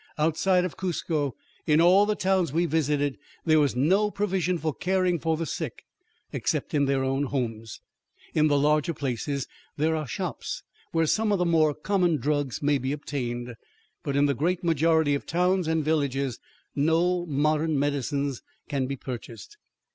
Outside 0.17 0.65
of 0.65 0.77
Cuzco, 0.77 1.35
in 1.67 1.79
all 1.79 2.07
the 2.07 2.15
towns 2.15 2.51
we 2.51 2.65
visited, 2.65 3.19
there 3.45 3.59
was 3.59 3.75
no 3.75 4.09
provision 4.09 4.57
for 4.57 4.73
caring 4.73 5.19
for 5.19 5.37
the 5.37 5.45
sick 5.45 5.83
except 6.33 6.73
in 6.73 6.85
their 6.85 7.03
own 7.03 7.25
homes. 7.25 7.81
In 8.33 8.47
the 8.47 8.57
larger 8.57 8.95
places 8.95 9.45
there 9.77 9.95
are 9.95 10.07
shops 10.07 10.63
where 10.91 11.05
some 11.05 11.31
of 11.31 11.37
the 11.37 11.45
more 11.45 11.75
common 11.75 12.17
drugs 12.17 12.63
may 12.63 12.79
be 12.79 12.91
obtained, 12.91 13.53
but 14.01 14.15
in 14.15 14.25
the 14.25 14.33
great 14.33 14.63
majority 14.63 15.13
of 15.13 15.27
towns 15.27 15.67
and 15.67 15.85
villages 15.85 16.39
no 16.75 17.23
modern 17.27 17.77
medicines 17.77 18.41
can 18.67 18.87
be 18.87 18.95
purchased. 18.95 19.55